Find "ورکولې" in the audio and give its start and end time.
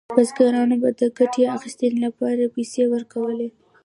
2.93-3.49